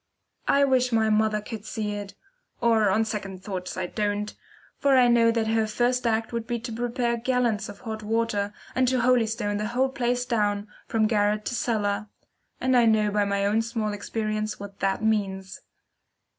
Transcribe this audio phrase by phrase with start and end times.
[0.47, 2.15] I wish my mother could see it
[2.59, 4.33] or, on second thoughts, I don't;
[4.79, 8.51] for I know that her first act would be to prepare gallons of hot water,
[8.73, 12.07] and to holystone the whole place down, from garret to cellar
[12.59, 15.61] and I know by my own small experience what that means.